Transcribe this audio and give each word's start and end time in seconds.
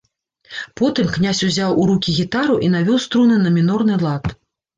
Потым 0.79 1.11
князь 1.17 1.41
узяў 1.47 1.75
у 1.81 1.83
рукі 1.89 2.15
гітару 2.21 2.57
і 2.69 2.71
навёў 2.77 2.97
струны 3.05 3.39
на 3.45 3.53
мінорны 3.61 4.01
лад. 4.07 4.37